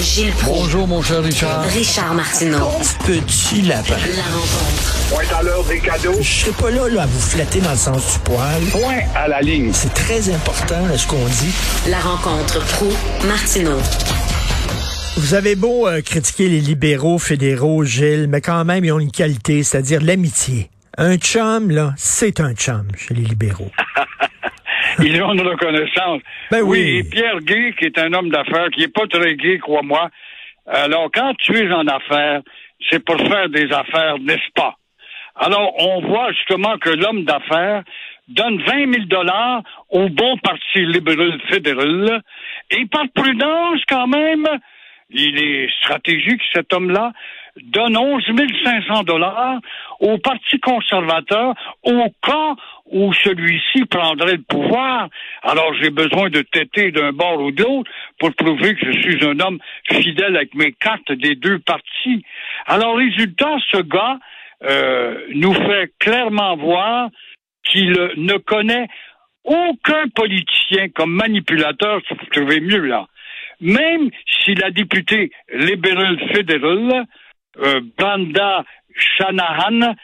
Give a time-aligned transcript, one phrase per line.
[0.00, 0.58] Gilles Proulx.
[0.58, 1.62] Bonjour, mon cher Richard.
[1.64, 2.68] Richard Martineau.
[3.06, 3.96] Petit lapin.
[4.14, 5.08] La rencontre.
[5.08, 6.16] Point à l'heure des cadeaux.
[6.20, 8.62] Je serai pas là, là à vous flatter dans le sens du poil.
[8.72, 9.70] Point à la ligne.
[9.72, 11.54] C'est très important là, ce qu'on dit.
[11.88, 12.88] La rencontre pro
[13.26, 13.78] martineau
[15.16, 19.12] Vous avez beau euh, critiquer les libéraux fédéraux, Gilles, mais quand même, ils ont une
[19.12, 20.68] qualité, c'est-à-dire l'amitié.
[20.98, 23.70] Un chum, là, c'est un chum chez les libéraux.
[25.00, 26.22] Ils ont une reconnaissance.
[26.50, 26.98] Ben oui.
[26.98, 30.10] et Pierre Gay, qui est un homme d'affaires, qui est pas très gay, crois-moi.
[30.66, 32.40] Alors, quand tu es en affaires,
[32.90, 34.76] c'est pour faire des affaires, n'est-ce pas?
[35.36, 37.82] Alors, on voit justement que l'homme d'affaires
[38.28, 42.22] donne 20 000 dollars au bon parti libéral fédéral
[42.70, 44.46] et par prudence, quand même,
[45.10, 47.12] il est stratégique, cet homme-là,
[47.62, 48.22] donne 11
[48.64, 49.60] 500 dollars
[50.00, 51.54] au Parti conservateur
[51.84, 52.54] au cas
[52.90, 55.08] où celui-ci prendrait le pouvoir.
[55.42, 59.24] Alors j'ai besoin de têter d'un bord ou de l'autre pour prouver que je suis
[59.24, 59.58] un homme
[59.90, 62.24] fidèle avec mes cartes des deux partis.
[62.66, 64.18] Alors résultat, ce gars
[64.64, 67.08] euh, nous fait clairement voir
[67.64, 68.86] qu'il ne connaît
[69.44, 73.06] aucun politicien comme manipulateur, si vous trouvez mieux là.
[73.60, 77.06] Même si la députée libérale fédérale,
[77.58, 77.80] euh,
[78.96, 79.94] Shanahan,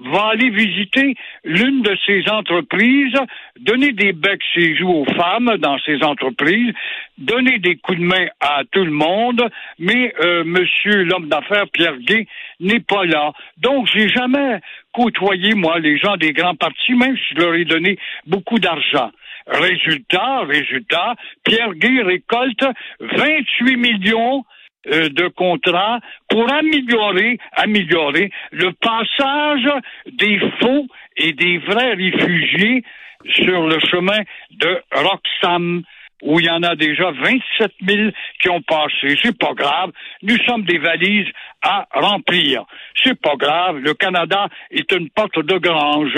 [0.00, 3.14] va aller visiter l'une de ces entreprises,
[3.60, 6.72] donner des becs et joues aux femmes dans ces entreprises,
[7.18, 9.42] donner des coups de main à tout le monde,
[9.78, 12.26] mais euh, monsieur l'homme d'affaires Pierre Gay
[12.60, 13.32] n'est pas là.
[13.58, 14.60] Donc j'ai jamais
[14.92, 19.10] côtoyé moi les gens des grands partis, même si je leur ai donné beaucoup d'argent.
[19.46, 22.64] Résultat, résultat, Pierre Gay récolte
[23.00, 24.44] 28 millions
[24.90, 30.86] euh, de contrats pour améliorer, améliorer le passage des faux
[31.16, 32.82] et des vrais réfugiés
[33.30, 35.82] sur le chemin de Roxham
[36.22, 39.16] où il y en a déjà 27 000 qui ont passé.
[39.22, 39.92] C'est pas grave.
[40.22, 41.28] Nous sommes des valises
[41.62, 42.64] à remplir.
[43.02, 43.78] C'est pas grave.
[43.78, 46.16] Le Canada est une porte de grange.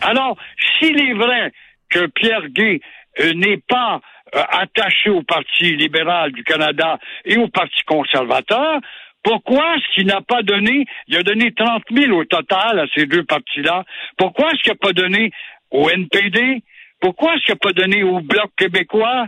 [0.00, 0.36] Alors,
[0.78, 1.52] s'il est vrai
[1.90, 2.80] que Pierre Gay
[3.20, 4.00] euh, n'est pas
[4.34, 8.80] attaché au Parti libéral du Canada et au Parti conservateur,
[9.24, 13.06] pourquoi est-ce qu'il n'a pas donné, il a donné 30 000 au total à ces
[13.06, 13.84] deux partis-là,
[14.18, 15.30] pourquoi est-ce qu'il n'a pas donné
[15.70, 16.62] au NPD,
[17.00, 19.26] pourquoi est-ce qu'il n'a pas donné au Bloc québécois?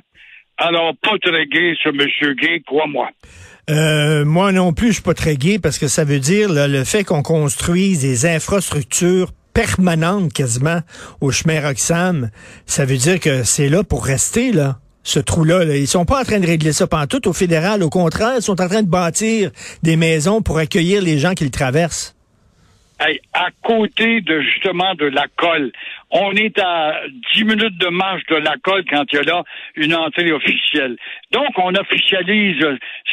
[0.59, 3.11] Alors, pas très gay, ce monsieur gay, crois-moi.
[3.69, 6.69] Euh, moi non plus, je suis pas très gay parce que ça veut dire là,
[6.69, 10.81] le fait qu'on construise des infrastructures permanentes quasiment
[11.21, 12.31] au chemin Roxham,
[12.67, 15.65] ça veut dire que c'est là pour rester là ce trou-là.
[15.65, 15.77] Là.
[15.77, 17.83] Ils sont pas en train de régler ça tout au fédéral.
[17.83, 19.51] Au contraire, ils sont en train de bâtir
[19.83, 22.15] des maisons pour accueillir les gens qui le traversent.
[22.99, 25.71] Hey, à côté de justement de la colle.
[26.11, 27.03] On est à
[27.35, 29.45] 10 minutes de marche de la colle quand il y a là
[29.75, 30.97] une entrée officielle.
[31.31, 32.65] Donc, on officialise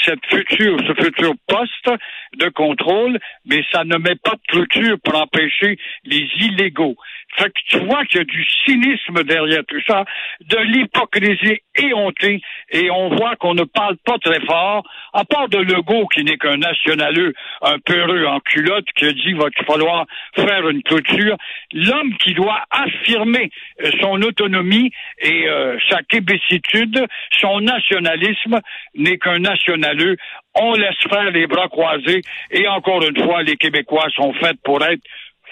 [0.06, 2.00] cette future, ce futur poste
[2.38, 6.96] de contrôle, mais ça ne met pas de clôture pour empêcher les illégaux.
[7.38, 10.06] Fait que tu vois qu'il y a du cynisme derrière tout ça,
[10.42, 14.84] de l'hypocrisie éhontée, et on voit qu'on ne parle pas très fort,
[15.14, 19.38] à part de Legault qui n'est qu'un nationaleux, un peureux en culotte, qui dit qu'il
[19.38, 20.06] va falloir
[20.36, 21.38] faire une clôture.
[21.72, 23.50] L'homme qui doit affirmer
[23.84, 27.06] euh, son autonomie et euh, sa québécitude,
[27.40, 28.60] son nationalisme,
[28.96, 30.18] n'est qu'un nationaleux.
[30.56, 34.84] On laisse faire les bras croisés, et encore une fois, les Québécois sont faits pour
[34.84, 35.02] être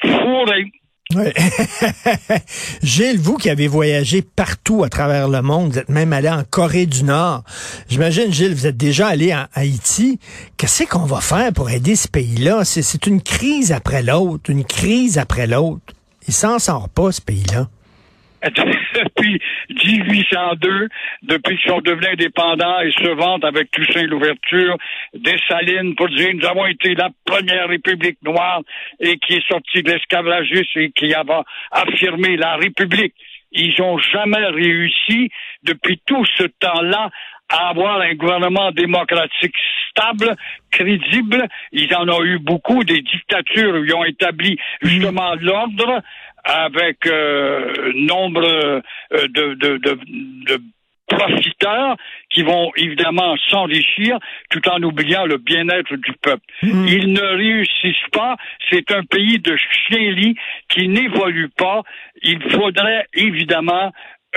[0.03, 0.71] fourrés.
[1.15, 1.33] Ouais.
[2.83, 6.43] Gilles, vous qui avez voyagé partout à travers le monde, vous êtes même allé en
[6.43, 7.43] Corée du Nord.
[7.89, 10.19] J'imagine, Gilles, vous êtes déjà allé en Haïti.
[10.57, 12.63] Qu'est-ce qu'on va faire pour aider ce pays-là?
[12.65, 15.93] C'est une crise après l'autre, une crise après l'autre.
[16.27, 17.67] Il s'en sort pas, ce pays-là.
[18.95, 20.87] depuis 1802,
[21.23, 24.77] depuis qu'ils sont devenus indépendants et se vantent avec Toussaint l'ouverture
[25.13, 28.61] des Salines pour dire nous avons été la première république noire
[28.99, 31.23] et qui est sortie de l'esclavagisme et qui a
[31.71, 33.13] affirmé la république.
[33.51, 35.29] Ils n'ont jamais réussi
[35.63, 37.09] depuis tout ce temps-là
[37.49, 39.55] à avoir un gouvernement démocratique
[39.89, 40.35] stable,
[40.71, 41.47] crédible.
[41.73, 46.01] Ils en ont eu beaucoup, des dictatures où ils ont établi justement l'ordre
[46.43, 49.99] avec euh, nombre euh, de, de, de,
[50.47, 50.61] de
[51.07, 51.97] profiteurs
[52.29, 54.17] qui vont évidemment s'enrichir
[54.49, 56.43] tout en oubliant le bien-être du peuple.
[56.63, 56.87] Mhm.
[56.87, 58.37] Ils ne réussissent pas.
[58.69, 60.35] C'est un pays de chien-lit
[60.69, 61.81] qui n'évolue pas.
[62.23, 63.91] Il faudrait évidemment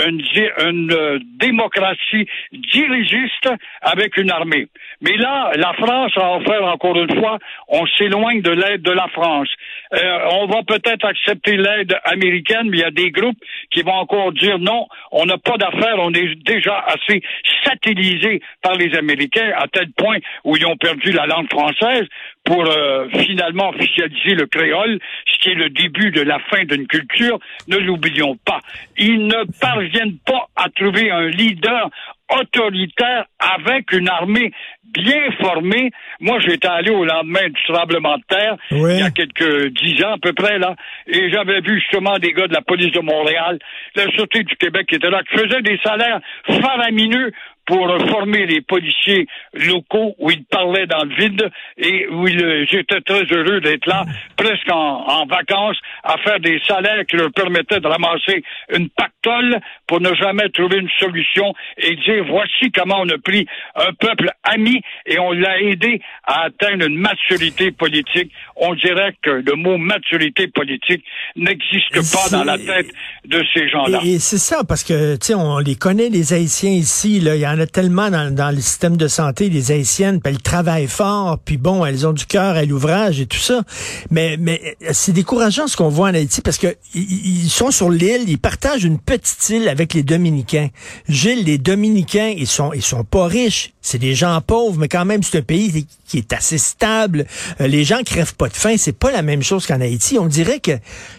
[0.06, 0.22] une,
[0.66, 3.48] une, euh, démocratie dirigiste
[3.80, 4.66] avec une armée.
[5.00, 7.38] Mais là, la France a offert encore une fois,
[7.68, 9.48] on s'éloigne de l'aide de la France.
[9.92, 13.38] Euh, on va peut-être accepter l'aide américaine, mais il y a des groupes
[13.70, 17.22] qui vont encore dire non, on n'a pas d'affaires, on est déjà assez
[17.64, 22.06] satellisé par les Américains à tel point où ils ont perdu la langue française
[22.44, 24.98] pour euh, finalement officialiser le créole,
[25.44, 27.38] qui est le début de la fin d'une culture.
[27.68, 28.60] Ne l'oublions pas.
[28.96, 31.90] Ils ne parviennent pas à trouver un leader
[32.30, 34.52] autoritaire avec une armée
[34.84, 35.90] bien formée.
[36.20, 38.94] Moi, j'étais allé au lendemain du tremblement de terre, Oui.
[38.94, 40.74] il y a quelques dix ans à peu près, là,
[41.08, 43.58] et j'avais vu justement des gars de la police de Montréal,
[43.96, 47.32] la Sûreté du Québec qui étaient là, qui faisaient des salaires faramineux
[47.66, 52.66] pour former les policiers locaux où ils parlaient dans le vide et où ils, euh,
[52.70, 54.04] j'étais très heureux d'être là,
[54.36, 58.42] presque en, en vacances, à faire des salaires qui leur permettaient de ramasser
[58.74, 63.46] une pactole pour ne jamais trouver une solution et dire voici comment on a pris
[63.76, 68.30] un peuple ami et on l'a aidé à atteindre une maturité politique.
[68.56, 71.04] On dirait que le mot maturité politique
[71.36, 72.88] n'existe pas dans la tête
[73.24, 74.00] de ces gens-là.
[74.04, 77.34] Et, et c'est ça, parce que, tu sais, on les connaît, les Haïtiens ici, là.
[77.34, 80.88] Il y en a tellement dans, le système de santé, les Haïtiennes, puis elles travaillent
[80.88, 83.62] fort, puis bon, elles ont du cœur à l'ouvrage et tout ça.
[84.10, 87.90] Mais, mais c'est décourageant ce qu'on voit en Haïti, parce que ils ils sont sur
[87.90, 90.68] l'île, ils partagent une petite île avec les Dominicains.
[91.08, 93.72] Gilles, les Dominicains, ils sont, ils sont pas riches.
[93.80, 97.26] C'est des gens pauvres, mais quand même, c'est un pays qui est assez stable.
[97.60, 98.76] Euh, les gens crèvent pas de faim.
[98.78, 100.18] C'est pas la même chose qu'en Haïti.
[100.18, 100.72] On dirait que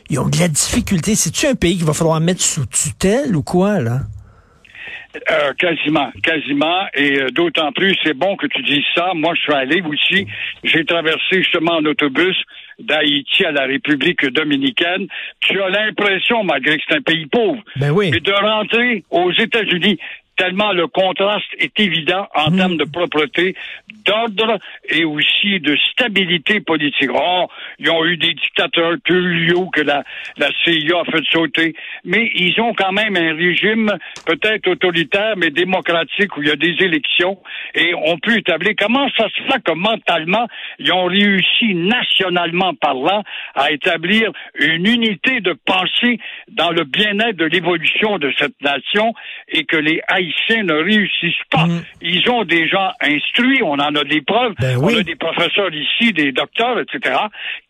[0.10, 1.16] ils ont de la difficulté.
[1.16, 4.02] C'est-tu un pays qu'il va falloir mettre sous tutelle ou quoi, là?
[5.32, 9.14] Euh, quasiment, quasiment, et euh, d'autant plus, c'est bon que tu dises ça.
[9.16, 10.28] Moi, je suis allé aussi,
[10.64, 12.36] j'ai traversé justement en autobus
[12.80, 15.08] d'Haïti à la République dominicaine.
[15.40, 18.10] Tu as l'impression, malgré que c'est un pays pauvre, Ben oui.
[18.12, 19.98] mais de rentrer aux États-Unis
[20.36, 22.58] tellement le contraste est évident en Hmm.
[22.58, 23.56] termes de propreté,
[24.06, 24.60] d'ordre
[24.90, 27.10] et aussi de stabilité politique.
[27.14, 27.48] Oh,
[27.80, 28.98] ils ont eu des dictateurs
[29.56, 30.04] hauts que la,
[30.38, 33.92] la CIA a fait sauter, mais ils ont quand même un régime
[34.26, 37.40] peut-être autoritaire, mais démocratique, où il y a des élections,
[37.74, 40.48] et on peut établir comment ça se fait que mentalement,
[40.80, 43.24] ils ont réussi nationalement parlant
[43.56, 49.14] à établir une unité de pensée dans le bien-être de l'évolution de cette nation
[49.50, 51.66] et que les Haïtiens ne réussissent pas.
[51.66, 51.84] Mm.
[52.02, 55.00] Ils ont des gens instruits, on en a des preuves, Ben on oui.
[55.00, 57.18] a des professeurs ici, des docteurs, etc.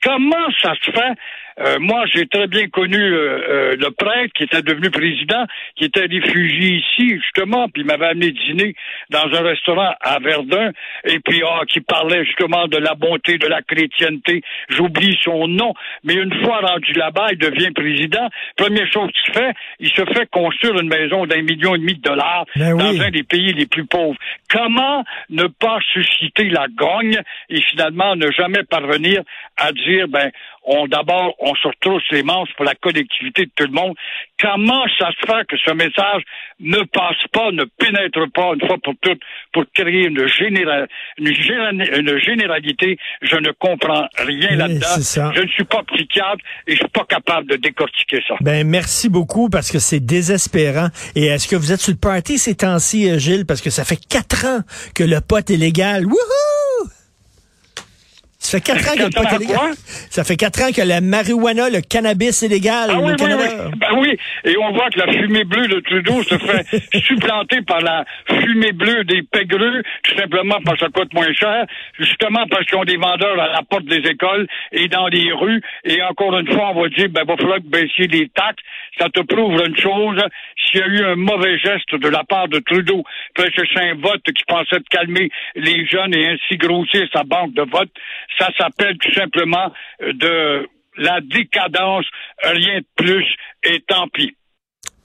[0.04, 1.14] Comment ça se fait
[1.60, 5.46] euh, moi, j'ai très bien connu euh, euh, le prêtre qui était devenu président,
[5.78, 8.76] qui était réfugié ici, justement, puis il m'avait amené dîner
[9.10, 10.72] dans un restaurant à Verdun,
[11.06, 14.42] et puis ah, qui parlait justement de la bonté, de la chrétienté.
[14.70, 15.74] J'oublie son nom,
[16.04, 18.30] mais une fois rendu là-bas, il devient président.
[18.58, 22.02] Première chose qu'il fait, il se fait construire une maison d'un million et demi de
[22.02, 23.02] dollars Ben dans oui.
[23.02, 24.18] un des pays les plus pauvres.
[24.50, 27.20] Comment ne pas susciter la grogne
[27.50, 29.22] et finalement ne jamais parvenir
[29.58, 30.32] à dire, ben,
[30.66, 33.96] on d'abord, on se retrousse les manches pour la collectivité de tout le monde.
[34.42, 36.24] Comment ça se fait que ce message
[36.60, 39.22] ne passe pas, ne pénètre pas une fois pour toutes
[39.54, 42.98] pour créer une, généra- une, généra- une généralité?
[43.22, 45.32] Je ne comprends rien Oui, là-dedans.
[45.36, 48.36] Je ne suis pas psychiatre et je suis pas capable de décortiquer ça.
[48.42, 50.88] Ben merci beaucoup parce que c'est désespérant.
[51.16, 53.86] Et est-ce que vous êtes sur le party ces temps-ci, euh, Gilles, parce que ça
[53.86, 54.60] fait quatre ans
[54.94, 56.06] que le pot est légal.
[56.06, 56.35] Wouhou!
[58.46, 59.74] Ça fait quatre ans que légal.
[60.10, 63.44] Ça fait quatre ans la marijuana, le cannabis est légal Ah oui, oui, Canada.
[63.66, 63.72] oui.
[63.80, 64.18] Ben oui.
[64.44, 68.72] Et on voit que la fumée bleue de Trudeau se fait supplanter par la fumée
[68.72, 71.66] bleue des pégreux, tout simplement parce que ça coûte moins cher,
[72.00, 75.62] justement parce qu'ils ont des vendeurs à la porte des écoles et dans les rues.
[75.84, 78.64] Et encore une fois, on va dire, ben, va falloir que baisser les taxes.
[79.00, 80.22] Ça te prouve une chose.
[80.68, 83.04] S'il y a eu un mauvais geste de la part de Trudeau,
[83.36, 87.24] parce que c'est un vote qui pensait de calmer les jeunes et ainsi grossir sa
[87.24, 87.90] banque de vote,
[88.38, 92.06] ça s'appelle tout simplement euh, de la décadence,
[92.44, 93.26] rien de plus,
[93.64, 94.36] et tant pis.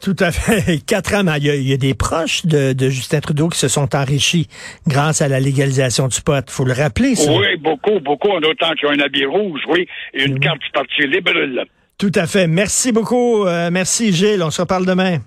[0.01, 0.79] Tout à fait.
[0.87, 3.59] Quatre ans, il y a, il y a des proches de, de Justin Trudeau qui
[3.59, 4.49] se sont enrichis
[4.87, 6.49] grâce à la légalisation du pot.
[6.51, 7.31] faut le rappeler, ça.
[7.33, 10.41] Oui, beaucoup, beaucoup, en autant qu'ils ont un habit rouge, oui, et une Oui.
[10.41, 11.67] carte du Parti libéral.
[11.99, 12.47] Tout à fait.
[12.47, 13.45] Merci beaucoup.
[13.47, 14.43] Euh, merci, Gilles.
[14.43, 15.19] On se reparle demain.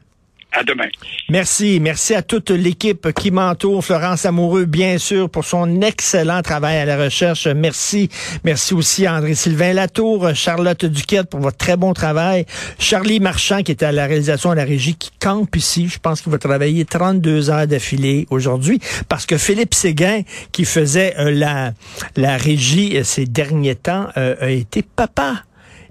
[0.56, 0.88] À demain.
[1.30, 1.80] Merci.
[1.80, 3.84] Merci à toute l'équipe qui m'entoure.
[3.84, 7.48] Florence Amoureux, bien sûr, pour son excellent travail à la recherche.
[7.48, 8.10] Merci.
[8.44, 12.46] Merci aussi à André-Sylvain Latour, Charlotte Duquette pour votre très bon travail.
[12.78, 15.88] Charlie Marchand, qui était à la réalisation à la régie, qui campe ici.
[15.88, 18.80] Je pense qu'il va travailler 32 heures d'affilée aujourd'hui
[19.10, 21.74] parce que Philippe Séguin, qui faisait euh, la,
[22.16, 25.44] la régie euh, ces derniers temps, euh, a été papa.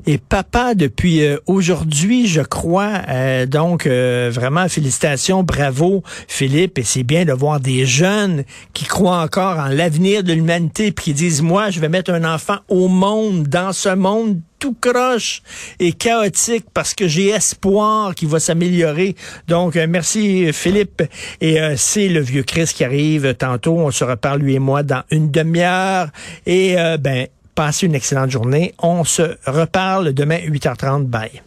[0.07, 3.03] Est papa depuis euh, aujourd'hui, je crois.
[3.09, 6.79] Euh, donc, euh, vraiment, félicitations, bravo, Philippe.
[6.79, 11.05] Et c'est bien de voir des jeunes qui croient encore en l'avenir de l'humanité, puis
[11.05, 15.43] qui disent, moi, je vais mettre un enfant au monde, dans ce monde tout croche
[15.81, 19.17] et chaotique parce que j'ai espoir qu'il va s'améliorer.
[19.49, 21.03] Donc, merci Philippe.
[21.41, 23.79] Et c'est le vieux Chris qui arrive tantôt.
[23.79, 26.11] On se reparle, lui et moi, dans une demi-heure.
[26.47, 28.75] Et ben, Passez une excellente journée.
[28.79, 31.05] On se reparle demain 8h30.
[31.05, 31.43] Bye.